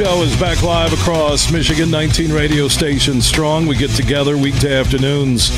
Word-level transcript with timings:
Show 0.00 0.22
is 0.22 0.34
back 0.40 0.62
live 0.62 0.94
across 0.94 1.52
Michigan, 1.52 1.90
19 1.90 2.32
radio 2.32 2.68
stations 2.68 3.26
strong. 3.26 3.66
We 3.66 3.76
get 3.76 3.90
together 3.90 4.38
weekday 4.38 4.80
afternoons, 4.80 5.50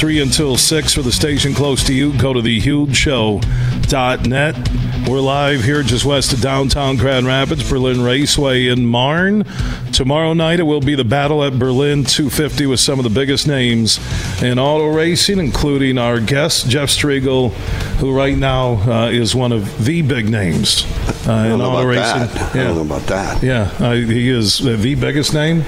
3 0.00 0.22
until 0.22 0.56
6 0.56 0.94
for 0.94 1.02
the 1.02 1.12
station 1.12 1.52
close 1.52 1.84
to 1.84 1.92
you. 1.92 2.16
Go 2.16 2.32
to 2.32 2.40
thehugeshow.net. 2.40 5.06
We're 5.06 5.20
live 5.20 5.64
here 5.64 5.82
just 5.82 6.06
west 6.06 6.32
of 6.32 6.40
downtown 6.40 6.96
Grand 6.96 7.26
Rapids, 7.26 7.68
Berlin 7.68 8.00
Raceway 8.00 8.68
in 8.68 8.86
Marne. 8.86 9.44
Tomorrow 9.92 10.32
night 10.32 10.58
it 10.58 10.62
will 10.62 10.80
be 10.80 10.94
the 10.94 11.04
battle 11.04 11.44
at 11.44 11.58
Berlin 11.58 12.04
250 12.04 12.64
with 12.64 12.80
some 12.80 12.98
of 12.98 13.04
the 13.04 13.10
biggest 13.10 13.46
names 13.46 14.00
in 14.42 14.58
auto 14.58 14.86
racing, 14.86 15.38
including 15.38 15.98
our 15.98 16.18
guest, 16.18 16.66
Jeff 16.66 16.88
Striegle, 16.88 17.52
who 18.02 18.12
right 18.12 18.36
now 18.36 18.72
uh, 18.90 19.08
is 19.10 19.32
one 19.32 19.52
of 19.52 19.84
the 19.84 20.02
big 20.02 20.28
names 20.28 20.84
uh, 21.28 21.52
in 21.54 21.60
auto 21.60 21.84
racing. 21.84 22.26
That. 22.34 22.52
Yeah. 22.52 22.62
I 22.62 22.64
don't 22.64 22.74
know 22.74 22.96
about 22.96 23.06
that. 23.06 23.40
Yeah, 23.44 23.72
uh, 23.78 23.92
he 23.92 24.28
is 24.28 24.58
the 24.58 24.96
biggest 24.96 25.32
name. 25.32 25.58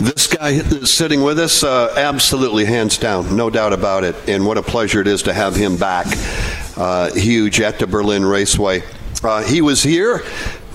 This 0.00 0.26
guy 0.26 0.48
is 0.48 0.92
sitting 0.92 1.22
with 1.22 1.38
us, 1.38 1.62
uh, 1.62 1.94
absolutely 1.96 2.64
hands 2.64 2.98
down, 2.98 3.36
no 3.36 3.48
doubt 3.48 3.72
about 3.72 4.02
it. 4.02 4.16
And 4.28 4.44
what 4.44 4.58
a 4.58 4.62
pleasure 4.62 5.00
it 5.02 5.06
is 5.06 5.22
to 5.22 5.32
have 5.32 5.54
him 5.54 5.76
back. 5.76 6.06
Uh, 6.76 7.14
huge 7.14 7.60
at 7.60 7.78
the 7.78 7.86
Berlin 7.86 8.24
Raceway. 8.24 8.82
Uh, 9.22 9.44
he 9.44 9.62
was 9.62 9.84
here. 9.84 10.24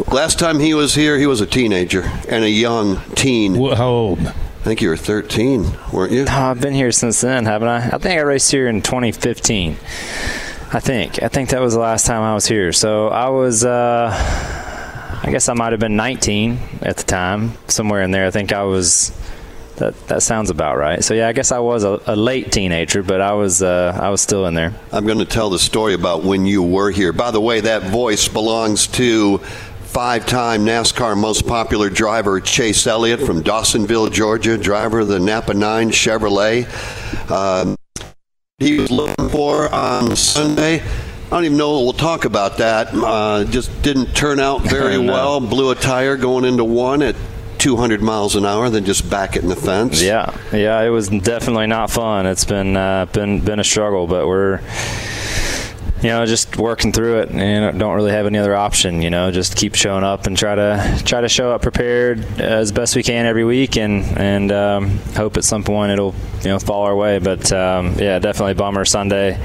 Last 0.07 0.39
time 0.39 0.57
he 0.57 0.73
was 0.73 0.95
here, 0.95 1.17
he 1.17 1.27
was 1.27 1.41
a 1.41 1.45
teenager 1.45 2.03
and 2.29 2.45
a 2.45 2.49
young 2.49 3.01
teen. 3.15 3.55
How 3.55 3.89
old? 3.89 4.19
I 4.19 4.61
think 4.63 4.81
you 4.81 4.87
were 4.87 4.97
13, 4.97 5.65
weren't 5.91 6.11
you? 6.11 6.25
Oh, 6.29 6.51
I've 6.51 6.61
been 6.61 6.73
here 6.73 6.91
since 6.91 7.21
then, 7.21 7.45
haven't 7.45 7.67
I? 7.67 7.77
I 7.77 7.97
think 7.97 8.19
I 8.19 8.21
raced 8.21 8.51
here 8.51 8.67
in 8.67 8.81
2015. 8.81 9.77
I 10.71 10.79
think. 10.79 11.23
I 11.23 11.29
think 11.29 11.49
that 11.49 11.61
was 11.61 11.73
the 11.73 11.79
last 11.79 12.05
time 12.05 12.21
I 12.21 12.35
was 12.35 12.45
here. 12.45 12.71
So 12.71 13.07
I 13.07 13.29
was. 13.29 13.65
Uh, 13.65 14.11
I 15.21 15.31
guess 15.31 15.49
I 15.49 15.53
might 15.53 15.73
have 15.73 15.79
been 15.79 15.95
19 15.95 16.59
at 16.81 16.97
the 16.97 17.03
time, 17.03 17.53
somewhere 17.67 18.03
in 18.03 18.11
there. 18.11 18.25
I 18.27 18.31
think 18.31 18.53
I 18.53 18.63
was. 18.63 19.11
That 19.77 19.95
that 20.07 20.21
sounds 20.21 20.49
about 20.49 20.77
right. 20.77 21.03
So 21.03 21.13
yeah, 21.13 21.27
I 21.27 21.33
guess 21.33 21.51
I 21.51 21.59
was 21.59 21.83
a, 21.83 22.01
a 22.05 22.15
late 22.15 22.51
teenager, 22.51 23.01
but 23.01 23.19
I 23.19 23.33
was 23.33 23.63
uh, 23.63 23.97
I 23.99 24.09
was 24.09 24.21
still 24.21 24.45
in 24.45 24.53
there. 24.53 24.73
I'm 24.91 25.05
going 25.05 25.19
to 25.19 25.25
tell 25.25 25.49
the 25.49 25.59
story 25.59 25.93
about 25.93 26.23
when 26.23 26.45
you 26.45 26.61
were 26.61 26.91
here. 26.91 27.13
By 27.13 27.31
the 27.31 27.41
way, 27.41 27.61
that 27.61 27.83
voice 27.83 28.27
belongs 28.27 28.87
to 28.87 29.39
five-time 29.39 30.65
NASCAR 30.65 31.17
most 31.17 31.47
popular 31.47 31.89
driver 31.89 32.39
Chase 32.39 32.85
Elliott 32.85 33.21
from 33.21 33.41
Dawsonville, 33.41 34.11
Georgia, 34.11 34.55
driver 34.57 34.99
of 34.99 35.07
the 35.07 35.19
Napa 35.19 35.53
9 35.53 35.89
Chevrolet. 35.89 36.67
Uh, 37.27 37.75
he 38.59 38.77
was 38.79 38.91
looking 38.91 39.18
for 39.31 39.73
on 39.73 40.15
Sunday 40.15 40.81
I 41.29 41.35
don't 41.35 41.45
even 41.45 41.57
know. 41.57 41.81
We'll 41.81 41.93
talk 41.93 42.25
about 42.25 42.57
that. 42.57 42.87
Uh, 42.91 43.45
just 43.45 43.83
didn't 43.83 44.15
turn 44.15 44.39
out 44.39 44.61
very 44.69 44.99
no. 44.99 45.13
well. 45.13 45.39
Blew 45.39 45.69
a 45.69 45.75
tire 45.75 46.17
going 46.17 46.43
into 46.43 46.63
one 46.63 47.03
at 47.03 47.15
200 47.59 48.01
miles 48.01 48.35
an 48.35 48.45
hour, 48.45 48.67
then 48.71 48.83
just 48.83 49.07
back 49.11 49.35
it 49.35 49.43
in 49.43 49.49
the 49.49 49.55
fence. 49.55 50.01
Yeah, 50.01 50.35
yeah, 50.51 50.81
it 50.81 50.89
was 50.89 51.09
definitely 51.09 51.67
not 51.67 51.91
fun. 51.91 52.25
It's 52.25 52.45
been 52.45 52.75
uh, 52.75 53.05
been 53.05 53.41
been 53.41 53.59
a 53.59 53.63
struggle, 53.63 54.07
but 54.07 54.25
we're 54.25 54.59
you 56.01 56.09
know 56.09 56.25
just 56.25 56.57
working 56.57 56.91
through 56.91 57.19
it 57.19 57.29
and 57.29 57.77
don't 57.79 57.95
really 57.95 58.11
have 58.11 58.25
any 58.25 58.37
other 58.37 58.55
option 58.55 59.01
you 59.01 59.09
know 59.09 59.31
just 59.31 59.55
keep 59.55 59.75
showing 59.75 60.03
up 60.03 60.27
and 60.27 60.37
try 60.37 60.55
to 60.55 61.01
try 61.05 61.21
to 61.21 61.29
show 61.29 61.51
up 61.51 61.61
prepared 61.61 62.19
as 62.39 62.71
best 62.71 62.95
we 62.95 63.03
can 63.03 63.25
every 63.25 63.43
week 63.43 63.77
and 63.77 64.05
and 64.17 64.51
um, 64.51 64.97
hope 65.15 65.37
at 65.37 65.43
some 65.43 65.63
point 65.63 65.91
it'll 65.91 66.15
you 66.41 66.47
know 66.47 66.59
fall 66.59 66.83
our 66.83 66.95
way. 66.95 67.19
But 67.19 67.51
um, 67.51 67.95
yeah 67.97 68.19
definitely 68.19 68.53
bummer 68.53 68.85
sunday 68.85 69.37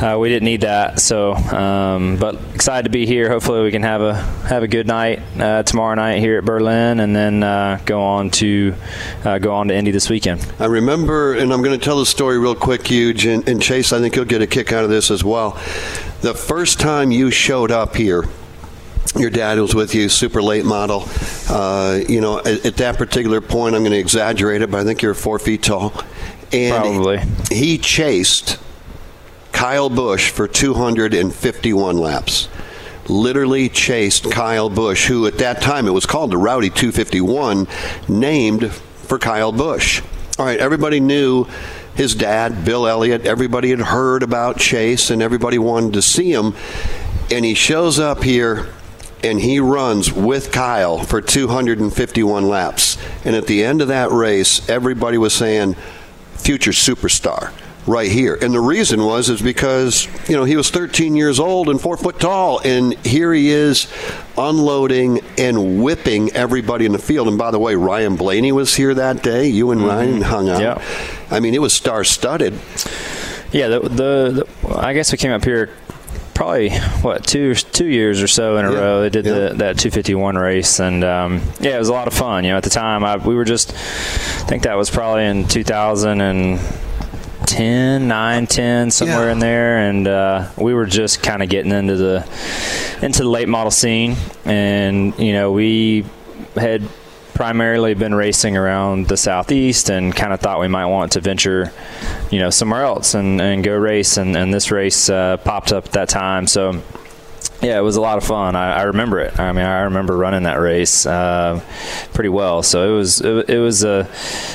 uh, 0.00 0.18
we 0.18 0.28
didn't 0.28 0.44
need 0.44 0.62
that. 0.62 1.00
So, 1.00 1.34
um, 1.34 2.16
but 2.16 2.36
excited 2.54 2.84
to 2.84 2.90
be 2.90 3.06
here. 3.06 3.28
Hopefully, 3.28 3.62
we 3.62 3.70
can 3.70 3.82
have 3.82 4.00
a 4.00 4.14
have 4.14 4.62
a 4.62 4.68
good 4.68 4.86
night 4.86 5.20
uh, 5.38 5.62
tomorrow 5.62 5.94
night 5.94 6.18
here 6.18 6.38
at 6.38 6.44
Berlin, 6.44 7.00
and 7.00 7.14
then 7.14 7.42
uh, 7.42 7.80
go 7.84 8.02
on 8.02 8.30
to 8.30 8.74
uh, 9.24 9.38
go 9.38 9.54
on 9.54 9.68
to 9.68 9.74
Indy 9.74 9.90
this 9.90 10.10
weekend. 10.10 10.46
I 10.58 10.66
remember, 10.66 11.34
and 11.34 11.52
I'm 11.52 11.62
going 11.62 11.78
to 11.78 11.84
tell 11.84 11.98
the 11.98 12.06
story 12.06 12.38
real 12.38 12.54
quick, 12.54 12.86
huge, 12.86 13.26
and, 13.26 13.48
and 13.48 13.60
Chase. 13.60 13.92
I 13.92 14.00
think 14.00 14.16
you'll 14.16 14.24
get 14.24 14.42
a 14.42 14.46
kick 14.46 14.72
out 14.72 14.84
of 14.84 14.90
this 14.90 15.10
as 15.10 15.22
well. 15.22 15.52
The 16.20 16.34
first 16.34 16.80
time 16.80 17.10
you 17.10 17.30
showed 17.30 17.70
up 17.70 17.96
here 17.96 18.24
your 19.16 19.30
dad 19.30 19.58
was 19.58 19.74
with 19.74 19.94
you, 19.94 20.08
super 20.08 20.42
late 20.42 20.64
model. 20.64 21.04
Uh, 21.48 22.00
you 22.08 22.20
know, 22.20 22.38
at, 22.40 22.66
at, 22.66 22.76
that 22.78 22.96
particular 22.96 23.40
point, 23.40 23.76
I'm 23.76 23.82
going 23.82 23.92
to 23.92 23.98
exaggerate 23.98 24.62
it, 24.62 24.70
but 24.70 24.80
I 24.80 24.84
think 24.84 25.02
you're 25.02 25.14
four 25.14 25.38
feet 25.38 25.62
tall. 25.62 25.92
And 26.52 26.74
Probably. 26.74 27.20
He 27.50 27.78
chased 27.78 28.58
Kyle 29.64 29.88
Busch 29.88 30.28
for 30.28 30.46
251 30.46 31.96
laps. 31.96 32.50
Literally 33.08 33.70
chased 33.70 34.30
Kyle 34.30 34.68
Busch, 34.68 35.06
who 35.06 35.26
at 35.26 35.38
that 35.38 35.62
time 35.62 35.86
it 35.86 35.92
was 35.92 36.04
called 36.04 36.32
the 36.32 36.36
Rowdy 36.36 36.68
251, 36.68 37.66
named 38.06 38.70
for 38.70 39.18
Kyle 39.18 39.52
Busch. 39.52 40.02
All 40.38 40.44
right, 40.44 40.60
everybody 40.60 41.00
knew 41.00 41.46
his 41.94 42.14
dad, 42.14 42.66
Bill 42.66 42.86
Elliott. 42.86 43.24
Everybody 43.24 43.70
had 43.70 43.80
heard 43.80 44.22
about 44.22 44.58
Chase, 44.58 45.08
and 45.08 45.22
everybody 45.22 45.56
wanted 45.56 45.94
to 45.94 46.02
see 46.02 46.30
him. 46.30 46.54
And 47.30 47.42
he 47.42 47.54
shows 47.54 47.98
up 47.98 48.22
here 48.22 48.68
and 49.22 49.40
he 49.40 49.60
runs 49.60 50.12
with 50.12 50.52
Kyle 50.52 50.98
for 50.98 51.22
251 51.22 52.46
laps. 52.46 52.98
And 53.24 53.34
at 53.34 53.46
the 53.46 53.64
end 53.64 53.80
of 53.80 53.88
that 53.88 54.10
race, 54.10 54.68
everybody 54.68 55.16
was 55.16 55.32
saying, 55.32 55.74
future 56.34 56.72
superstar 56.72 57.50
right 57.86 58.10
here. 58.10 58.38
And 58.40 58.52
the 58.54 58.60
reason 58.60 59.04
was 59.04 59.28
is 59.28 59.42
because 59.42 60.06
you 60.28 60.36
know 60.36 60.44
he 60.44 60.56
was 60.56 60.70
13 60.70 61.16
years 61.16 61.38
old 61.38 61.68
and 61.68 61.80
four 61.80 61.96
foot 61.96 62.18
tall, 62.18 62.60
and 62.64 62.94
here 63.06 63.32
he 63.32 63.50
is 63.50 63.92
unloading 64.36 65.20
and 65.38 65.82
whipping 65.82 66.30
everybody 66.32 66.86
in 66.86 66.92
the 66.92 66.98
field. 66.98 67.28
And 67.28 67.38
by 67.38 67.50
the 67.50 67.58
way, 67.58 67.74
Ryan 67.74 68.16
Blaney 68.16 68.52
was 68.52 68.74
here 68.74 68.94
that 68.94 69.22
day. 69.22 69.48
You 69.48 69.70
and 69.70 69.82
Ryan 69.82 70.14
mm-hmm. 70.14 70.22
hung 70.22 70.48
out. 70.48 70.60
Yeah. 70.60 70.82
I 71.30 71.40
mean, 71.40 71.54
it 71.54 71.62
was 71.62 71.72
star 71.72 72.04
studded. 72.04 72.54
Yeah, 73.52 73.68
the, 73.68 73.80
the, 73.80 74.46
the, 74.62 74.76
I 74.76 74.94
guess 74.94 75.12
we 75.12 75.18
came 75.18 75.30
up 75.30 75.44
here 75.44 75.70
probably 76.34 76.70
what 77.02 77.24
two 77.24 77.54
two 77.54 77.86
years 77.86 78.20
or 78.20 78.26
so 78.26 78.56
in 78.56 78.64
a 78.64 78.72
yeah. 78.72 78.78
row. 78.78 79.00
They 79.02 79.10
did 79.10 79.24
yeah. 79.24 79.32
the, 79.32 79.38
that 79.54 79.78
251 79.78 80.36
race, 80.36 80.80
and 80.80 81.04
um, 81.04 81.40
yeah, 81.60 81.76
it 81.76 81.78
was 81.78 81.88
a 81.88 81.92
lot 81.92 82.08
of 82.08 82.14
fun. 82.14 82.44
You 82.44 82.50
know, 82.50 82.56
at 82.56 82.64
the 82.64 82.70
time, 82.70 83.04
I, 83.04 83.16
we 83.16 83.34
were 83.34 83.44
just 83.44 83.70
I 83.72 84.46
think 84.46 84.64
that 84.64 84.74
was 84.74 84.90
probably 84.90 85.24
in 85.24 85.46
2000 85.46 86.20
and 86.20 86.60
10, 87.44 88.08
9, 88.08 88.46
10, 88.46 88.90
somewhere 88.90 89.26
yeah. 89.26 89.32
in 89.32 89.38
there, 89.38 89.78
and 89.78 90.08
uh, 90.08 90.50
we 90.56 90.74
were 90.74 90.86
just 90.86 91.22
kind 91.22 91.42
of 91.42 91.48
getting 91.48 91.72
into 91.72 91.96
the 91.96 92.98
into 93.02 93.22
the 93.22 93.28
late 93.28 93.48
model 93.48 93.70
scene, 93.70 94.16
and 94.44 95.18
you 95.18 95.32
know 95.32 95.52
we 95.52 96.04
had 96.54 96.82
primarily 97.34 97.94
been 97.94 98.14
racing 98.14 98.56
around 98.56 99.08
the 99.08 99.16
southeast 99.16 99.90
and 99.90 100.14
kind 100.14 100.32
of 100.32 100.40
thought 100.40 100.60
we 100.60 100.68
might 100.68 100.86
want 100.86 101.12
to 101.12 101.20
venture 101.20 101.72
you 102.30 102.38
know 102.38 102.48
somewhere 102.48 102.84
else 102.84 103.14
and, 103.14 103.40
and 103.40 103.64
go 103.64 103.74
race 103.74 104.16
and, 104.16 104.36
and 104.36 104.54
this 104.54 104.70
race 104.70 105.10
uh, 105.10 105.36
popped 105.38 105.72
up 105.72 105.86
at 105.86 105.92
that 105.92 106.08
time 106.08 106.46
so 106.46 106.80
yeah, 107.62 107.78
it 107.78 107.82
was 107.82 107.96
a 107.96 108.00
lot 108.00 108.18
of 108.18 108.24
fun. 108.24 108.56
I, 108.56 108.72
I, 108.72 108.82
remember 108.82 109.20
it. 109.20 109.38
I 109.38 109.52
mean, 109.52 109.64
I 109.64 109.82
remember 109.82 110.16
running 110.16 110.42
that 110.42 110.56
race 110.56 111.06
uh, 111.06 111.60
pretty 112.12 112.28
well. 112.28 112.62
So 112.62 112.92
it 112.92 112.96
was 112.96 113.20
it, 113.20 113.50
it, 113.50 113.58
was 113.58 113.84
a 113.84 114.04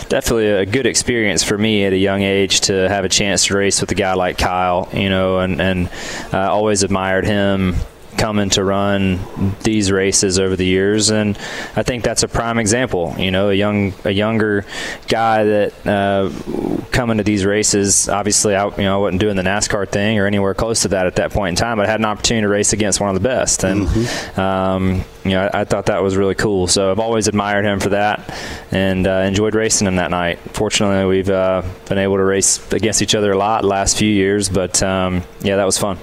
definitely 0.10 0.48
a 0.50 0.66
good 0.66 0.86
experience 0.86 1.44
for 1.44 1.58
me 1.58 1.86
at 1.86 1.94
a 1.94 1.98
young 1.98 2.22
age 2.22 2.62
to 2.62 2.88
have 2.88 3.06
a 3.06 3.10
chance 3.10 3.48
to 3.48 3.58
race 3.58 3.82
with 3.82 3.92
a 3.92 3.96
guy 3.96 4.14
like 4.14 4.38
Kyle. 4.38 4.90
You 4.94 5.10
know, 5.10 5.40
and 5.40 5.60
and 5.60 5.90
uh, 6.32 6.52
always 6.52 6.84
admired 6.84 7.26
him 7.26 7.76
coming 8.20 8.50
to 8.50 8.64
run 8.64 9.20
these 9.64 9.92
races 9.92 10.40
over 10.40 10.56
the 10.56 10.66
years, 10.66 11.10
and 11.10 11.38
I 11.76 11.84
think 11.84 12.04
that's 12.04 12.22
a 12.22 12.28
prime 12.28 12.60
example. 12.60 13.16
You 13.18 13.32
know, 13.32 13.50
a 13.50 13.54
young 13.54 13.94
a 14.04 14.12
younger 14.12 14.66
guy 15.08 15.46
that 15.46 15.88
uh, 15.88 16.30
coming 16.92 17.18
to 17.18 17.24
these 17.24 17.46
races. 17.46 18.10
Obviously, 18.10 18.56
I 18.56 18.68
you 18.76 18.84
know 18.84 18.96
I 18.96 18.98
wasn't 18.98 19.22
doing 19.22 19.38
the 19.38 19.44
NASCAR 19.44 19.90
thing 19.90 20.20
or 20.20 20.28
anywhere 20.28 20.54
close 20.54 20.82
to 20.82 20.90
that 20.90 21.08
at 21.08 21.16
that 21.16 21.32
point 21.32 21.52
in 21.52 21.56
time, 21.56 21.78
but 21.78 21.86
I 21.88 21.90
had 21.90 22.02
an 22.02 22.06
opportunity 22.06 22.44
to 22.44 22.50
race 22.50 22.74
against 22.74 23.00
one 23.00 23.10
of 23.10 23.16
the 23.16 23.28
best, 23.28 23.64
and 23.64 23.88
mm-hmm. 23.88 24.40
um, 24.40 25.04
you 25.24 25.32
know 25.32 25.50
I, 25.54 25.62
I, 25.62 25.64
thought 25.64 25.86
that 25.86 26.04
was 26.04 26.18
really 26.18 26.36
cool. 26.36 26.68
So 26.68 26.92
I've 26.92 27.00
always 27.00 27.30
admired 27.30 27.64
him 27.64 27.80
for 27.80 27.90
that, 27.90 28.38
and 28.72 29.08
uh, 29.08 29.24
enjoyed 29.26 29.56
racing 29.56 29.88
him 29.88 29.96
that 29.96 30.12
night. 30.12 30.40
Fortunately, 30.54 31.06
we've 31.06 31.30
uh, 31.30 31.64
been 31.88 31.98
able 31.98 32.18
to 32.18 32.24
race 32.24 32.72
against 32.74 33.02
each 33.02 33.16
other 33.16 33.32
a 33.32 33.38
lot 33.38 33.62
the 33.62 33.68
last 33.68 33.98
few 33.98 34.12
years, 34.12 34.50
but 34.50 34.84
um, 34.84 35.24
yeah, 35.42 35.56
that 35.56 35.66
was 35.66 35.78
fun. 35.78 35.98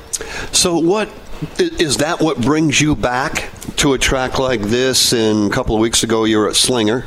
So 0.52 0.78
what 0.78 1.10
is 1.58 1.98
that 1.98 2.20
what 2.20 2.40
brings 2.40 2.80
you 2.80 2.96
back 2.96 3.50
to 3.76 3.92
a 3.92 3.98
track 3.98 4.38
like 4.38 4.60
this? 4.62 5.12
And 5.12 5.50
a 5.50 5.54
couple 5.54 5.74
of 5.74 5.80
weeks 5.80 6.02
ago, 6.02 6.24
you 6.24 6.38
were 6.38 6.48
at 6.48 6.56
Slinger. 6.56 7.04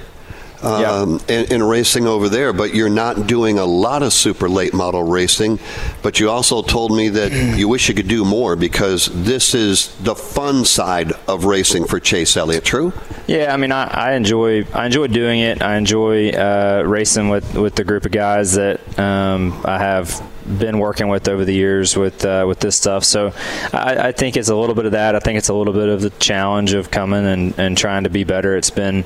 Um, 0.64 1.20
yeah. 1.28 1.36
in, 1.36 1.54
in, 1.54 1.64
racing 1.64 2.08
over 2.08 2.30
there, 2.30 2.54
but 2.54 2.74
you're 2.74 2.90
not 2.90 3.28
doing 3.28 3.60
a 3.60 3.66
lot 3.66 4.04
of 4.04 4.14
super 4.14 4.50
late 4.50 4.74
model 4.74 5.04
racing. 5.04 5.60
But 6.02 6.20
you 6.20 6.30
also 6.30 6.62
told 6.62 6.96
me 6.96 7.10
that 7.10 7.32
you 7.58 7.68
wish 7.68 7.90
you 7.90 7.96
could 7.96 8.08
do 8.08 8.26
more 8.26 8.56
because 8.56 9.08
this 9.24 9.54
is 9.54 9.96
the 9.98 10.16
fun 10.16 10.66
side 10.66 11.14
of 11.28 11.46
racing 11.46 11.86
for 11.86 12.00
Chase 12.00 12.36
Elliott. 12.36 12.66
True? 12.66 12.94
Yeah, 13.28 13.54
I 13.54 13.58
mean, 13.58 13.72
I, 13.72 13.86
I 13.86 14.14
enjoy 14.14 14.66
I 14.74 14.86
enjoy 14.86 15.08
doing 15.08 15.40
it. 15.40 15.62
I 15.62 15.78
enjoy 15.78 16.32
uh, 16.32 16.84
racing 16.86 17.30
with 17.30 17.56
with 17.56 17.76
the 17.76 17.84
group 17.84 18.06
of 18.06 18.12
guys 18.12 18.54
that 18.54 19.00
um, 19.00 19.62
I 19.66 19.78
have 19.78 20.22
been 20.58 20.80
working 20.80 21.10
with 21.10 21.28
over 21.28 21.46
the 21.46 21.54
years 21.54 21.96
with 21.96 22.26
uh, 22.26 22.46
with 22.48 22.60
this 22.60 22.76
stuff. 22.76 23.04
So 23.04 23.34
I, 23.72 24.08
I, 24.08 24.12
think 24.12 24.36
it's 24.36 24.50
a 24.50 24.56
little 24.56 24.74
bit 24.74 24.86
of 24.86 24.94
that. 24.94 25.16
I 25.16 25.20
think 25.20 25.38
it's 25.38 25.50
a 25.50 25.54
little 25.54 25.74
bit 25.74 25.90
of 25.90 26.02
the 26.02 26.10
challenge 26.12 26.74
of 26.74 26.90
coming 26.90 27.26
and, 27.26 27.60
and 27.60 27.78
trying 27.78 28.06
to 28.06 28.10
be 28.10 28.24
better. 28.24 28.58
It's 28.58 28.72
been 28.72 29.06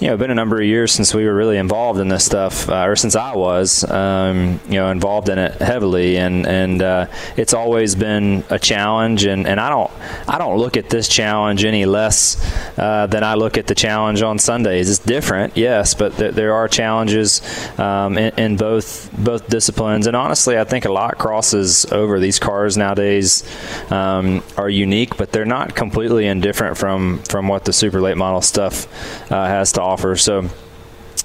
you 0.00 0.06
know, 0.06 0.16
been 0.16 0.30
a 0.30 0.34
number 0.34 0.56
of 0.56 0.64
years 0.64 0.92
since 0.92 1.12
we 1.12 1.24
were 1.24 1.34
really 1.34 1.56
involved 1.56 1.98
in 1.98 2.06
this 2.06 2.24
stuff, 2.24 2.68
uh, 2.68 2.86
or 2.86 2.94
since 2.94 3.16
I 3.16 3.34
was, 3.34 3.82
um, 3.90 4.60
you 4.66 4.74
know, 4.74 4.90
involved 4.90 5.28
in 5.28 5.38
it 5.38 5.54
heavily, 5.54 6.18
and 6.18 6.46
and 6.46 6.80
uh, 6.80 7.06
it's 7.36 7.52
always 7.52 7.96
been 7.96 8.44
a 8.48 8.60
challenge, 8.60 9.24
and, 9.24 9.46
and 9.48 9.58
I 9.58 9.70
don't 9.70 9.90
I 10.28 10.38
don't 10.38 10.56
look 10.58 10.76
at 10.76 10.88
this 10.88 11.08
challenge 11.08 11.64
any 11.64 11.84
less 11.84 12.36
uh, 12.78 13.06
than 13.06 13.24
I 13.24 13.34
look 13.34 13.58
at 13.58 13.66
the 13.66 13.74
challenge 13.74 14.22
on 14.22 14.38
Sundays. 14.38 14.88
It's 14.88 15.00
different, 15.00 15.56
yes, 15.56 15.94
but 15.94 16.16
th- 16.16 16.34
there 16.34 16.54
are 16.54 16.68
challenges 16.68 17.42
um, 17.78 18.16
in, 18.16 18.32
in, 18.38 18.56
both 18.56 19.10
both 19.18 19.48
disciplines, 19.48 20.06
and 20.06 20.14
honestly, 20.14 20.56
I 20.56 20.64
think 20.64 20.84
a 20.84 20.92
lot 20.92 21.18
crosses 21.18 21.86
over. 21.86 22.20
These 22.20 22.38
cars 22.38 22.76
nowadays 22.76 23.42
um, 23.90 24.44
are 24.56 24.70
unique, 24.70 25.16
but 25.16 25.32
they're 25.32 25.44
not 25.44 25.74
completely 25.74 26.28
indifferent 26.28 26.76
from 26.76 27.18
from 27.24 27.48
what 27.48 27.64
the 27.64 27.72
super 27.72 28.00
late 28.00 28.16
model 28.16 28.42
stuff 28.42 28.86
uh, 29.32 29.46
has 29.46 29.72
to 29.72 29.87
offer. 29.88 30.16
So 30.16 30.48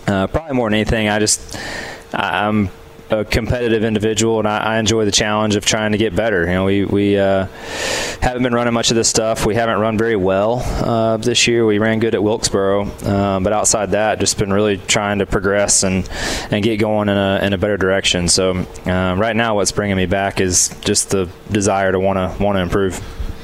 uh, 0.07 0.27
probably 0.27 0.54
more 0.54 0.69
than 0.69 0.75
anything, 0.75 1.10
I 1.10 1.19
just 1.19 1.57
I'm 2.13 2.69
a 3.10 3.25
competitive 3.25 3.83
individual, 3.83 4.39
and 4.39 4.48
I, 4.48 4.75
I, 4.75 4.80
enjoy 4.80 5.06
the 5.06 5.12
challenge 5.12 5.56
of 5.56 5.65
trying 5.65 5.92
to 5.92 5.98
get 5.98 6.15
better. 6.15 6.45
You 6.45 6.54
know, 6.54 6.65
we 6.65 6.86
we 6.86 7.18
uh, 7.18 7.45
haven't 8.21 8.44
been 8.44 8.54
running 8.54 8.74
much 8.74 8.89
of 8.92 8.95
this 8.95 9.07
stuff. 9.07 9.45
We 9.45 9.56
haven't 9.56 9.80
run 9.80 9.98
very 9.98 10.15
well 10.15 10.62
uh, 10.65 11.18
this 11.18 11.48
year. 11.48 11.65
We 11.65 11.80
ran 11.80 12.00
good 12.00 12.15
at 12.15 12.24
Wilkesboro, 12.24 12.86
uh, 12.86 13.39
but 13.39 13.54
outside 13.54 13.92
that, 13.92 14.19
just 14.19 14.38
been 14.38 14.51
really 14.51 14.77
trying 14.77 15.19
to 15.19 15.25
progress 15.25 15.83
and 15.83 16.10
and 16.51 16.63
get 16.63 16.77
going 16.77 17.10
in 17.10 17.18
a 17.18 17.39
in 17.44 17.54
a 17.54 17.57
better 17.57 17.77
direction. 17.77 18.27
So 18.27 18.65
uh, 18.86 19.15
right 19.18 19.36
now, 19.36 19.56
what's 19.56 19.71
bringing 19.71 19.98
me 19.98 20.06
back 20.06 20.39
is 20.39 20.69
just 20.81 21.12
the 21.12 21.30
desire 21.51 21.92
to 21.92 22.00
want 22.00 22.18
to 22.18 22.44
want 22.44 22.57
to 22.57 22.62
improve. 22.62 23.01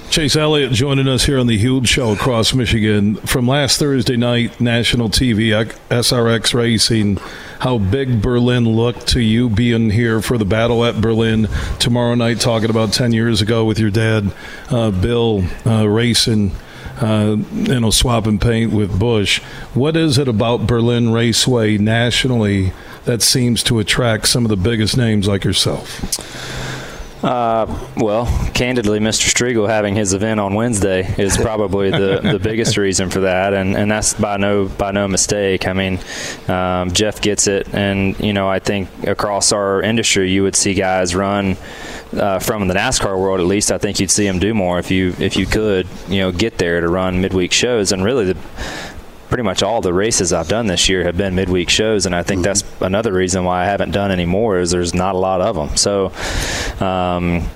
Chase 0.09 0.35
Elliott 0.35 0.71
joining 0.71 1.07
us 1.07 1.25
here 1.25 1.37
on 1.37 1.45
the 1.45 1.57
Huge 1.57 1.87
Show 1.87 2.11
across 2.11 2.51
Michigan 2.55 3.15
from 3.17 3.47
last 3.47 3.77
Thursday 3.77 4.17
night, 4.17 4.59
national 4.59 5.09
TV, 5.09 5.51
SRX 5.89 6.55
Racing. 6.55 7.17
How 7.59 7.77
big 7.77 8.19
Berlin 8.19 8.67
looked 8.67 9.07
to 9.09 9.21
you 9.21 9.49
being 9.49 9.91
here 9.91 10.19
for 10.19 10.39
the 10.39 10.45
battle 10.45 10.83
at 10.83 10.99
Berlin 10.99 11.47
tomorrow 11.77 12.15
night, 12.15 12.39
talking 12.39 12.71
about 12.71 12.91
10 12.91 13.13
years 13.13 13.39
ago 13.39 13.65
with 13.65 13.77
your 13.77 13.91
dad, 13.91 14.33
uh, 14.71 14.89
Bill, 14.89 15.43
uh, 15.63 15.87
racing. 15.87 16.53
Uh, 16.99 17.37
you 17.53 17.79
know, 17.79 17.91
swapping 17.91 18.39
paint 18.39 18.73
with 18.73 18.99
Busch. 18.99 19.39
What 19.73 19.95
is 19.95 20.17
it 20.17 20.27
about 20.27 20.67
Berlin 20.67 21.13
Raceway 21.13 21.77
nationally 21.77 22.73
that 23.05 23.21
seems 23.21 23.63
to 23.63 23.79
attract 23.79 24.27
some 24.27 24.43
of 24.43 24.49
the 24.49 24.57
biggest 24.57 24.97
names 24.97 25.25
like 25.25 25.45
yourself? 25.45 26.68
Uh, 27.21 27.65
well, 27.97 28.25
candidly, 28.53 28.99
Mr. 28.99 29.27
Striegel 29.27 29.67
having 29.67 29.93
his 29.95 30.13
event 30.13 30.39
on 30.39 30.53
Wednesday 30.53 31.05
is 31.17 31.35
probably 31.41 31.91
the, 31.91 32.21
the 32.23 32.39
biggest 32.39 32.77
reason 32.77 33.09
for 33.09 33.21
that, 33.21 33.53
and, 33.53 33.75
and 33.75 33.91
that's 33.91 34.13
by 34.13 34.37
no 34.37 34.69
by 34.69 34.91
no 34.91 35.07
mistake. 35.07 35.67
I 35.67 35.73
mean, 35.73 35.99
um, 36.47 36.91
Jeff 36.93 37.21
gets 37.21 37.47
it, 37.47 37.73
and 37.73 38.17
you 38.19 38.31
know 38.31 38.47
I 38.47 38.59
think 38.59 38.89
across 39.05 39.51
our 39.51 39.81
industry 39.81 40.31
you 40.31 40.43
would 40.43 40.55
see 40.55 40.73
guys 40.73 41.13
run 41.13 41.57
uh, 42.13 42.39
from 42.39 42.67
the 42.67 42.73
NASCAR 42.73 43.19
world 43.19 43.41
at 43.41 43.45
least. 43.45 43.71
I 43.71 43.77
think 43.77 43.99
you'd 43.99 44.11
see 44.11 44.25
them 44.25 44.39
do 44.39 44.53
more 44.53 44.79
if 44.79 44.89
you 44.89 45.13
if 45.19 45.35
you 45.35 45.45
could 45.45 45.87
you 46.07 46.19
know 46.19 46.31
get 46.31 46.57
there 46.57 46.79
to 46.79 46.87
run 46.87 47.19
midweek 47.19 47.51
shows, 47.51 47.91
and 47.91 48.03
really 48.03 48.31
the 48.31 48.37
pretty 49.29 49.43
much 49.43 49.63
all 49.63 49.81
the 49.81 49.93
races 49.93 50.33
I've 50.33 50.47
done 50.47 50.67
this 50.67 50.89
year 50.89 51.03
have 51.03 51.15
been 51.15 51.35
midweek 51.35 51.69
shows, 51.69 52.05
and 52.05 52.15
I 52.15 52.23
think 52.23 52.39
mm-hmm. 52.39 52.45
that's 52.45 52.81
another 52.81 53.13
reason 53.13 53.45
why 53.45 53.63
I 53.63 53.65
haven't 53.65 53.91
done 53.91 54.11
any 54.11 54.25
more 54.25 54.59
is 54.59 54.71
there's 54.71 54.93
not 54.93 55.15
a 55.15 55.17
lot 55.17 55.41
of 55.41 55.55
them. 55.55 55.77
So. 55.77 56.11
Um, 56.83 57.47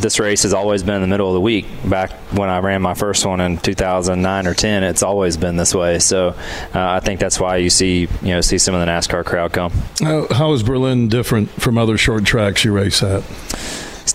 this 0.00 0.20
race 0.20 0.42
has 0.42 0.52
always 0.52 0.82
been 0.82 0.96
in 0.96 1.00
the 1.00 1.06
middle 1.06 1.28
of 1.28 1.34
the 1.34 1.40
week. 1.40 1.66
Back 1.88 2.10
when 2.32 2.48
I 2.48 2.58
ran 2.58 2.82
my 2.82 2.94
first 2.94 3.24
one 3.24 3.40
in 3.40 3.56
2009 3.56 4.46
or 4.46 4.54
10, 4.54 4.82
it's 4.82 5.02
always 5.02 5.36
been 5.36 5.56
this 5.56 5.74
way. 5.74 5.98
So 6.00 6.28
uh, 6.28 6.34
I 6.74 7.00
think 7.00 7.18
that's 7.20 7.40
why 7.40 7.56
you 7.56 7.70
see 7.70 8.00
you 8.00 8.28
know 8.28 8.40
see 8.40 8.58
some 8.58 8.74
of 8.74 8.80
the 8.80 8.86
NASCAR 8.86 9.24
crowd 9.24 9.52
come. 9.52 9.72
How, 10.00 10.26
how 10.30 10.52
is 10.52 10.62
Berlin 10.62 11.08
different 11.08 11.50
from 11.50 11.78
other 11.78 11.96
short 11.96 12.24
tracks 12.24 12.64
you 12.64 12.72
race 12.72 13.02
at? 13.02 13.22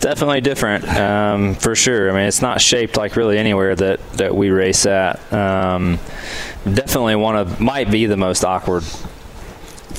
Definitely 0.02 0.42
different, 0.42 0.88
um, 0.90 1.54
for 1.54 1.76
sure. 1.76 2.10
I 2.10 2.14
mean, 2.14 2.26
it's 2.28 2.42
not 2.42 2.60
shaped 2.60 2.98
like 2.98 3.16
really 3.16 3.38
anywhere 3.38 3.76
that, 3.76 4.14
that 4.14 4.36
we 4.36 4.50
race 4.50 4.88
at. 4.88 5.32
Um, 5.32 6.00
definitely 6.66 7.16
one 7.16 7.38
of 7.38 7.60
might 7.60 7.92
be 7.92 8.08
the 8.08 8.18
most 8.18 8.44
awkward 8.44 8.84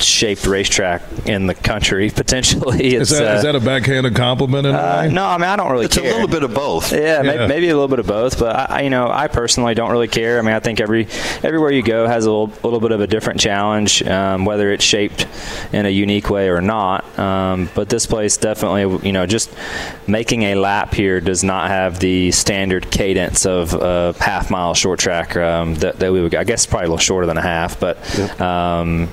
shaped 0.04 0.46
racetrack 0.46 1.02
in 1.26 1.46
the 1.46 1.54
country 1.54 2.10
potentially. 2.14 2.94
Is 2.94 3.10
that, 3.10 3.26
uh, 3.26 3.36
is 3.36 3.42
that 3.42 3.54
a 3.54 3.60
backhanded 3.60 4.14
compliment? 4.14 4.66
Uh, 4.66 5.08
no, 5.08 5.24
I 5.24 5.38
mean 5.38 5.48
I 5.48 5.56
don't 5.56 5.70
really 5.70 5.86
it's 5.86 5.96
care. 5.96 6.04
It's 6.04 6.12
a 6.12 6.16
little 6.16 6.32
bit 6.32 6.42
of 6.42 6.54
both. 6.54 6.92
Yeah, 6.92 6.98
yeah. 6.98 7.22
Maybe, 7.22 7.46
maybe, 7.46 7.68
a 7.68 7.74
little 7.74 7.88
bit 7.88 7.98
of 7.98 8.06
both, 8.06 8.38
but 8.38 8.70
I, 8.70 8.82
you 8.82 8.90
know, 8.90 9.08
I 9.10 9.28
personally 9.28 9.74
don't 9.74 9.90
really 9.90 10.08
care. 10.08 10.38
I 10.38 10.42
mean, 10.42 10.54
I 10.54 10.60
think 10.60 10.80
every 10.80 11.06
everywhere 11.42 11.70
you 11.70 11.82
go 11.82 12.06
has 12.06 12.26
a 12.26 12.30
little, 12.30 12.52
little 12.62 12.80
bit 12.80 12.92
of 12.92 13.00
a 13.00 13.06
different 13.06 13.40
challenge, 13.40 14.02
um, 14.02 14.44
whether 14.44 14.70
it's 14.72 14.84
shaped 14.84 15.26
in 15.72 15.86
a 15.86 15.90
unique 15.90 16.30
way 16.30 16.48
or 16.48 16.60
not. 16.60 17.18
Um, 17.18 17.70
but 17.74 17.88
this 17.88 18.06
place 18.06 18.36
definitely, 18.36 19.06
you 19.06 19.12
know, 19.12 19.26
just 19.26 19.52
making 20.06 20.42
a 20.42 20.54
lap 20.54 20.94
here 20.94 21.20
does 21.20 21.44
not 21.44 21.68
have 21.68 21.98
the 21.98 22.30
standard 22.30 22.90
cadence 22.90 23.46
of 23.46 23.74
a 23.74 24.14
half 24.18 24.50
mile 24.50 24.74
short 24.74 24.98
track 24.98 25.36
um, 25.36 25.74
that, 25.76 25.98
that, 25.98 26.12
we 26.12 26.20
would. 26.20 26.34
I 26.34 26.44
guess 26.44 26.66
probably 26.66 26.86
a 26.86 26.88
little 26.88 26.98
shorter 26.98 27.26
than 27.26 27.38
a 27.38 27.42
half, 27.42 27.78
but. 27.80 28.40
Um, 28.40 29.08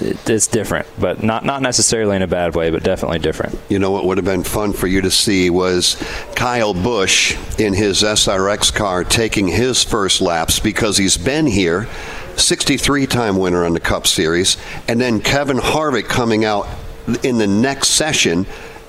it's 0.00 0.46
different, 0.46 0.86
but 0.98 1.22
not 1.22 1.44
not 1.44 1.62
necessarily 1.62 2.16
in 2.16 2.22
a 2.22 2.26
bad 2.26 2.54
way, 2.54 2.70
but 2.70 2.82
definitely 2.82 3.18
different. 3.18 3.58
You 3.68 3.78
know 3.78 3.90
what 3.90 4.04
would 4.04 4.18
have 4.18 4.24
been 4.24 4.42
fun 4.42 4.72
for 4.72 4.86
you 4.86 5.00
to 5.02 5.10
see 5.10 5.50
was 5.50 5.96
Kyle 6.34 6.74
Busch 6.74 7.36
in 7.58 7.74
his 7.74 8.02
SRX 8.02 8.74
car 8.74 9.04
taking 9.04 9.48
his 9.48 9.82
first 9.82 10.20
laps 10.20 10.60
because 10.60 10.96
he's 10.96 11.16
been 11.16 11.46
here, 11.46 11.88
63 12.36 13.06
time 13.06 13.36
winner 13.38 13.64
on 13.64 13.72
the 13.72 13.80
Cup 13.80 14.06
Series, 14.06 14.56
and 14.88 15.00
then 15.00 15.20
Kevin 15.20 15.58
Harvick 15.58 16.08
coming 16.08 16.44
out 16.44 16.68
in 17.22 17.38
the 17.38 17.46
next 17.46 17.88
session 17.88 18.46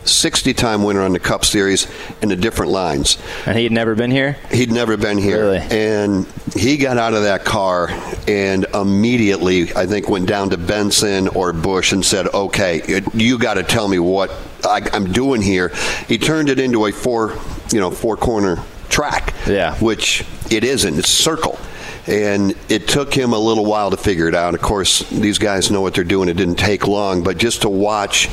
60 0.08 0.54
time 0.54 0.84
winner 0.84 1.02
on 1.02 1.14
the 1.14 1.20
Cup 1.20 1.46
Series 1.46 1.88
in 2.22 2.30
the 2.30 2.36
different 2.36 2.72
lines. 2.72 3.18
And 3.46 3.58
he'd 3.58 3.72
never 3.72 3.96
been 3.96 4.12
here? 4.12 4.34
He'd 4.52 4.72
never 4.72 4.98
been 4.98 5.18
here. 5.18 5.52
Really? 5.52 5.58
And 5.60 6.26
he 6.56 6.78
got 6.78 6.98
out 6.98 7.14
of 7.14 7.24
that 7.24 7.46
car 7.46 7.90
and 8.28 8.66
immediately, 8.74 9.74
I 9.76 9.86
think, 9.86 10.10
went 10.10 10.28
down 10.28 10.50
to 10.52 10.58
Benson 10.58 11.28
or 11.30 11.54
Busch 11.54 11.92
and 11.92 12.06
said, 12.06 12.28
okay, 12.28 13.02
you 13.14 13.38
got 13.38 13.56
to 13.56 13.64
tell 13.64 13.88
me 13.88 14.00
what 14.00 14.32
I, 14.64 14.88
I'm 14.94 15.12
doing 15.12 15.42
here. 15.42 15.70
He 16.08 16.18
turned 16.18 16.50
it 16.50 16.60
into 16.60 16.86
a 16.86 16.92
four, 16.92 17.38
you 17.72 17.80
know, 17.80 17.92
four 17.92 18.18
corner 18.18 18.64
track. 18.90 19.34
Yeah. 19.48 19.76
Which 19.80 20.26
it 20.50 20.64
isn't. 20.64 20.98
It's 20.98 21.10
a 21.10 21.24
circle 21.24 21.60
and 22.08 22.56
it 22.70 22.88
took 22.88 23.14
him 23.14 23.34
a 23.34 23.40
little 23.40 23.66
while 23.66 23.92
to 23.92 23.98
figure 23.98 24.28
it 24.28 24.36
out. 24.36 24.56
Of 24.56 24.62
course, 24.62 25.00
these 25.10 25.38
guys 25.38 25.70
know 25.70 25.82
what 25.82 25.94
they're 25.94 26.04
doing. 26.04 26.30
It 26.30 26.38
didn't 26.38 26.56
take 26.56 26.88
long, 26.88 27.22
but 27.22 27.38
just 27.38 27.64
to 27.64 27.70
watch 27.70 28.30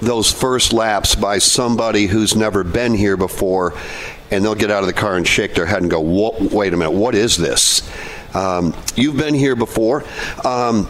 those 0.00 0.32
first 0.32 0.72
laps 0.72 1.14
by 1.14 1.38
somebody 1.38 2.06
who's 2.06 2.34
never 2.36 2.64
been 2.64 2.94
here 2.94 3.16
before, 3.16 3.74
and 4.30 4.44
they'll 4.44 4.54
get 4.54 4.70
out 4.70 4.82
of 4.82 4.86
the 4.86 4.92
car 4.92 5.16
and 5.16 5.26
shake 5.26 5.54
their 5.54 5.66
head 5.66 5.82
and 5.82 5.90
go, 5.90 6.00
"Wait 6.00 6.72
a 6.72 6.76
minute, 6.76 6.92
what 6.92 7.14
is 7.14 7.36
this?" 7.36 7.82
Um, 8.34 8.74
you've 8.94 9.16
been 9.16 9.34
here 9.34 9.56
before. 9.56 10.04
Um, 10.44 10.88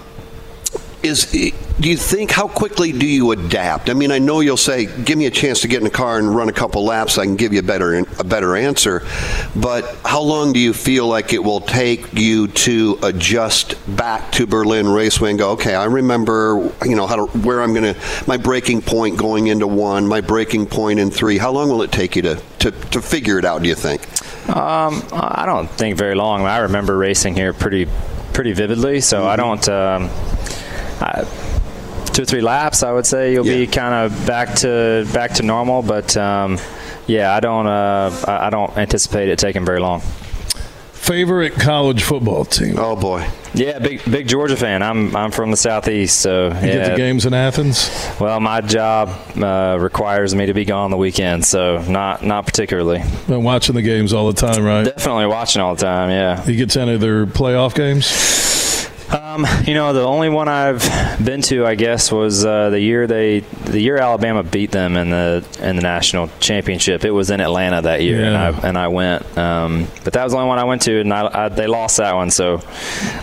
is 1.02 1.30
do 1.78 1.90
you 1.90 1.96
think 1.96 2.30
how 2.30 2.48
quickly 2.48 2.90
do 2.90 3.06
you 3.06 3.32
adapt? 3.32 3.90
I 3.90 3.94
mean, 3.94 4.10
I 4.10 4.18
know 4.18 4.40
you'll 4.40 4.56
say, 4.56 4.86
"Give 4.86 5.18
me 5.18 5.26
a 5.26 5.30
chance 5.30 5.60
to 5.60 5.68
get 5.68 5.78
in 5.78 5.84
the 5.84 5.90
car 5.90 6.18
and 6.18 6.34
run 6.34 6.48
a 6.48 6.52
couple 6.52 6.84
laps. 6.84 7.18
I 7.18 7.24
can 7.24 7.36
give 7.36 7.52
you 7.52 7.60
a 7.60 7.62
better 7.62 7.98
a 8.18 8.24
better 8.24 8.56
answer." 8.56 9.02
But 9.54 9.96
how 10.04 10.22
long 10.22 10.52
do 10.52 10.58
you 10.58 10.72
feel 10.72 11.06
like 11.06 11.32
it 11.32 11.44
will 11.44 11.60
take 11.60 12.14
you 12.14 12.48
to 12.48 12.98
adjust 13.02 13.74
back 13.96 14.32
to 14.32 14.46
Berlin 14.46 14.88
Raceway 14.88 15.30
and 15.30 15.38
go, 15.38 15.50
"Okay, 15.50 15.74
I 15.74 15.84
remember, 15.84 16.72
you 16.84 16.96
know, 16.96 17.06
how 17.06 17.26
to, 17.26 17.38
where 17.38 17.62
I'm 17.62 17.74
going 17.74 17.94
to 17.94 18.00
my 18.26 18.38
braking 18.38 18.80
point 18.80 19.18
going 19.18 19.48
into 19.48 19.66
one, 19.66 20.06
my 20.06 20.22
braking 20.22 20.66
point 20.66 20.98
in 20.98 21.10
three. 21.10 21.36
How 21.36 21.52
long 21.52 21.68
will 21.68 21.82
it 21.82 21.92
take 21.92 22.16
you 22.16 22.22
to 22.22 22.42
to, 22.60 22.70
to 22.70 23.02
figure 23.02 23.38
it 23.38 23.44
out? 23.44 23.62
Do 23.62 23.68
you 23.68 23.74
think? 23.74 24.02
Um, 24.48 25.02
I 25.12 25.44
don't 25.44 25.68
think 25.68 25.98
very 25.98 26.14
long. 26.14 26.42
I 26.42 26.58
remember 26.58 26.96
racing 26.96 27.34
here 27.34 27.52
pretty 27.52 27.86
pretty 28.32 28.52
vividly, 28.52 29.00
so 29.00 29.20
mm-hmm. 29.20 29.28
I 29.28 29.36
don't. 29.36 29.68
Um, 29.68 30.10
two 32.16 32.22
or 32.22 32.24
three 32.24 32.40
laps, 32.40 32.82
I 32.82 32.92
would 32.92 33.04
say 33.04 33.34
you'll 33.34 33.46
yeah. 33.46 33.56
be 33.58 33.66
kind 33.66 33.94
of 33.94 34.26
back 34.26 34.54
to 34.56 35.06
back 35.12 35.34
to 35.34 35.42
normal. 35.42 35.82
But 35.82 36.16
um, 36.16 36.58
yeah, 37.06 37.34
I 37.34 37.40
don't 37.40 37.66
uh, 37.66 38.24
I 38.26 38.50
don't 38.50 38.76
anticipate 38.76 39.28
it 39.28 39.38
taking 39.38 39.64
very 39.64 39.80
long. 39.80 40.00
Favorite 40.92 41.52
college 41.52 42.02
football 42.02 42.44
team? 42.44 42.76
Oh 42.78 42.96
boy. 42.96 43.28
Yeah, 43.52 43.78
big 43.78 44.02
big 44.10 44.26
Georgia 44.26 44.56
fan. 44.56 44.82
I'm 44.82 45.14
I'm 45.14 45.30
from 45.30 45.50
the 45.50 45.56
southeast, 45.56 46.18
so 46.18 46.46
You 46.46 46.54
yeah. 46.54 46.60
get 46.60 46.90
the 46.92 46.96
games 46.96 47.26
in 47.26 47.34
Athens? 47.34 47.90
Well, 48.18 48.40
my 48.40 48.62
job 48.62 49.10
uh, 49.36 49.76
requires 49.78 50.34
me 50.34 50.46
to 50.46 50.54
be 50.54 50.64
gone 50.64 50.90
the 50.90 50.96
weekend, 50.96 51.44
so 51.44 51.82
not 51.82 52.24
not 52.24 52.46
particularly. 52.46 53.02
Been 53.28 53.44
watching 53.44 53.74
the 53.74 53.82
games 53.82 54.14
all 54.14 54.32
the 54.32 54.40
time, 54.40 54.64
right? 54.64 54.84
Definitely 54.84 55.26
watching 55.26 55.60
all 55.60 55.74
the 55.74 55.82
time. 55.82 56.10
Yeah. 56.10 56.44
You 56.46 56.56
get 56.56 56.70
to 56.70 56.80
any 56.80 56.94
of 56.94 57.00
their 57.00 57.26
playoff 57.26 57.74
games? 57.74 58.45
Um, 59.12 59.46
you 59.64 59.74
know, 59.74 59.92
the 59.92 60.02
only 60.02 60.28
one 60.28 60.48
I've 60.48 60.80
been 61.24 61.42
to, 61.42 61.64
I 61.64 61.74
guess, 61.74 62.10
was 62.10 62.44
uh, 62.44 62.70
the 62.70 62.80
year 62.80 63.06
they 63.06 63.40
the 63.40 63.80
year 63.80 63.96
Alabama 63.98 64.42
beat 64.42 64.72
them 64.72 64.96
in 64.96 65.10
the 65.10 65.46
in 65.60 65.76
the 65.76 65.82
national 65.82 66.28
championship. 66.40 67.04
It 67.04 67.10
was 67.12 67.30
in 67.30 67.40
Atlanta 67.40 67.82
that 67.82 68.02
year, 68.02 68.24
and 68.24 68.36
I 68.36 68.68
and 68.68 68.78
I 68.78 68.88
went. 68.88 69.38
Um, 69.38 69.86
but 70.04 70.12
that 70.14 70.24
was 70.24 70.32
the 70.32 70.38
only 70.38 70.48
one 70.48 70.58
I 70.58 70.64
went 70.64 70.82
to, 70.82 71.00
and 71.00 71.12
I, 71.12 71.44
I, 71.44 71.48
they 71.48 71.66
lost 71.66 71.98
that 71.98 72.14
one. 72.14 72.30
So 72.30 72.60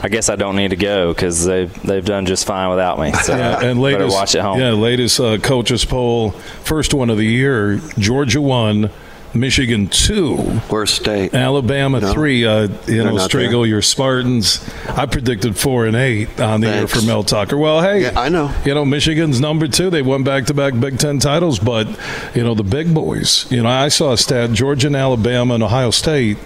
I 0.01 0.07
guess 0.09 0.29
I 0.29 0.35
don't 0.35 0.55
need 0.55 0.69
to 0.69 0.75
go 0.77 1.13
because 1.13 1.43
they've 1.45 1.73
they've 1.83 2.05
done 2.05 2.25
just 2.25 2.45
fine 2.45 2.69
without 2.69 2.99
me. 2.99 3.11
So 3.13 3.35
Yeah, 3.35 3.63
and 3.63 3.81
latest 3.81 4.13
watch 4.13 4.35
at 4.35 4.41
home. 4.41 4.59
Yeah, 4.59 4.71
latest 4.71 5.19
uh, 5.19 5.37
coaches 5.37 5.83
poll, 5.85 6.31
first 6.31 6.93
one 6.93 7.09
of 7.09 7.17
the 7.17 7.25
year. 7.25 7.79
Georgia 7.97 8.41
one, 8.41 8.89
Michigan 9.33 9.87
two, 9.87 10.61
Worst 10.69 10.95
state. 10.95 11.33
Alabama 11.33 11.99
No. 11.99 12.13
three. 12.13 12.45
Uh, 12.45 12.67
you 12.87 13.03
know, 13.03 13.15
not 13.15 13.33
your 13.33 13.81
Spartans. 13.81 14.63
I 14.87 15.05
predicted 15.05 15.57
four 15.57 15.85
and 15.85 15.95
eight 15.95 16.39
on 16.39 16.61
the 16.61 16.67
year 16.67 16.87
for 16.87 17.01
Mel 17.01 17.23
Tucker. 17.23 17.57
Well, 17.57 17.81
hey, 17.81 18.03
Yeah, 18.03 18.19
I 18.19 18.29
know. 18.29 18.53
You 18.65 18.73
know, 18.75 18.85
Michigan's 18.85 19.39
number 19.39 19.67
two. 19.67 19.89
They 19.89 20.01
won 20.01 20.23
back 20.23 20.45
to 20.45 20.53
back 20.53 20.79
Big 20.79 20.99
Ten 20.99 21.19
titles, 21.19 21.59
but 21.59 21.87
you 22.35 22.43
know 22.43 22.53
the 22.53 22.63
big 22.63 22.93
boys. 22.93 23.45
You 23.51 23.63
know, 23.63 23.69
I 23.69 23.87
saw 23.87 24.11
a 24.13 24.17
stat: 24.17 24.51
Georgia 24.51 24.87
and 24.87 24.95
Alabama 24.95 25.55
and 25.55 25.63
Ohio 25.63 25.91
State, 25.91 26.37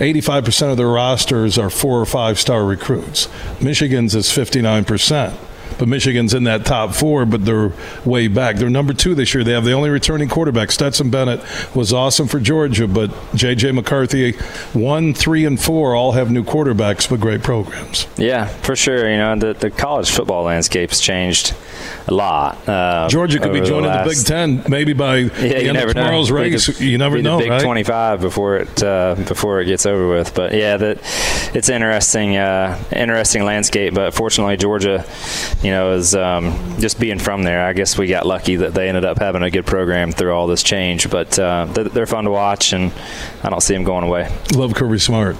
eighty-five 0.00 0.44
percent 0.44 0.70
of 0.72 0.76
their 0.76 0.88
rosters 0.88 1.58
are 1.58 1.70
four 1.70 2.00
or 2.00 2.06
five 2.06 2.40
star 2.40 2.64
recruits. 2.64 3.28
Michigan's 3.60 4.14
is 4.14 4.30
fifty-nine 4.32 4.84
percent. 4.84 5.34
But 5.78 5.88
Michigan's 5.88 6.34
in 6.34 6.44
that 6.44 6.64
top 6.64 6.94
four, 6.94 7.24
but 7.26 7.44
they're 7.44 7.72
way 8.04 8.28
back. 8.28 8.56
They're 8.56 8.70
number 8.70 8.92
two 8.92 9.14
this 9.14 9.34
year. 9.34 9.44
They 9.44 9.52
have 9.52 9.64
the 9.64 9.72
only 9.72 9.90
returning 9.90 10.28
quarterback. 10.28 10.70
Stetson 10.70 11.10
Bennett 11.10 11.40
was 11.74 11.92
awesome 11.92 12.28
for 12.28 12.40
Georgia, 12.40 12.86
but 12.88 13.10
J.J. 13.34 13.72
McCarthy, 13.72 14.32
one, 14.72 15.14
three, 15.14 15.44
and 15.44 15.60
four 15.60 15.94
all 15.94 16.12
have 16.12 16.30
new 16.30 16.44
quarterbacks, 16.44 17.08
but 17.08 17.20
great 17.20 17.42
programs. 17.42 18.06
Yeah, 18.16 18.46
for 18.46 18.76
sure. 18.76 19.10
You 19.10 19.16
know, 19.16 19.36
the, 19.36 19.54
the 19.54 19.70
college 19.70 20.10
football 20.10 20.44
landscape's 20.44 21.00
changed 21.00 21.54
a 22.06 22.14
lot. 22.14 22.68
Uh, 22.68 23.08
Georgia 23.08 23.38
could 23.38 23.52
be 23.52 23.60
joining 23.60 23.82
the, 23.82 23.88
last- 23.88 24.08
Big 24.08 24.26
Ten 24.26 24.62
maybe 24.68 24.92
by 24.92 25.16
Yeah, 25.18 25.30
the 25.30 25.68
end 25.68 25.76
of 25.78 25.88
tomorrow's 25.94 26.30
know. 26.30 26.36
Race. 26.36 26.66
the- 26.66 26.84
you 26.84 26.98
never 26.98 27.20
know, 27.20 27.36
the 27.38 27.44
Big 27.44 27.50
right? 27.50 27.62
25 27.62 28.20
before 28.20 28.56
it 28.58 28.82
uh, 28.82 29.14
before 29.26 29.60
it 29.60 29.66
gets 29.66 29.86
over 29.86 30.08
with. 30.08 30.34
But 30.34 30.52
yeah, 30.54 30.76
that 30.76 30.98
it's 31.54 31.68
interesting, 31.68 32.36
uh, 32.36 32.82
interesting 32.94 33.44
landscape. 33.44 33.94
But 33.94 34.14
fortunately, 34.14 34.56
Georgia, 34.56 35.04
you 35.62 35.70
know, 35.70 35.92
is 35.92 36.14
um, 36.14 36.76
just 36.78 36.98
being 36.98 37.18
from 37.18 37.42
there. 37.42 37.64
I 37.64 37.72
guess 37.72 37.96
we 37.96 38.08
got 38.08 38.26
lucky 38.26 38.56
that 38.56 38.74
they 38.74 38.88
ended 38.88 39.04
up 39.04 39.18
having 39.18 39.42
a 39.42 39.50
good 39.50 39.66
program 39.66 40.12
through 40.12 40.32
all 40.32 40.46
this 40.46 40.62
change. 40.62 41.08
But 41.10 41.38
uh, 41.38 41.66
they're, 41.66 41.84
they're 41.84 42.06
fun 42.06 42.24
to 42.24 42.30
watch, 42.30 42.72
and 42.72 42.92
I 43.42 43.50
don't 43.50 43.62
see 43.62 43.74
them 43.74 43.84
going 43.84 44.04
away. 44.04 44.32
Love 44.54 44.74
Kirby 44.74 44.98
Smart. 44.98 45.36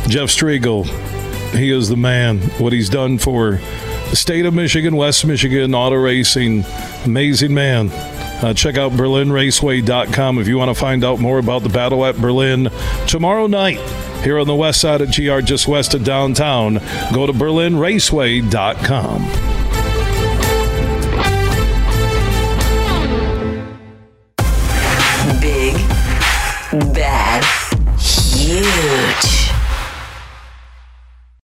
Jeff 0.08 0.30
Striegel, 0.30 0.86
he 1.54 1.70
is 1.70 1.90
the 1.90 1.98
man. 1.98 2.38
What 2.56 2.72
he's 2.72 2.88
done 2.88 3.18
for 3.18 3.60
the 4.08 4.16
state 4.16 4.46
of 4.46 4.54
Michigan, 4.54 4.96
West 4.96 5.26
Michigan, 5.26 5.74
auto 5.74 5.96
racing, 5.96 6.64
amazing 7.04 7.52
man. 7.52 7.90
Uh, 8.42 8.54
check 8.54 8.78
out 8.78 8.92
berlinraceway.com 8.92 10.38
if 10.38 10.48
you 10.48 10.56
want 10.56 10.70
to 10.70 10.74
find 10.74 11.04
out 11.04 11.20
more 11.20 11.38
about 11.38 11.62
the 11.62 11.68
battle 11.68 12.06
at 12.06 12.16
Berlin 12.16 12.70
tomorrow 13.06 13.46
night 13.46 13.78
here 14.22 14.38
on 14.38 14.46
the 14.46 14.54
west 14.54 14.80
side 14.80 15.00
of 15.00 15.12
GR, 15.14 15.40
just 15.40 15.66
west 15.68 15.94
of 15.94 16.04
downtown. 16.04 16.74
Go 17.12 17.26
to 17.26 17.32
berlinraceway.com. 17.32 19.49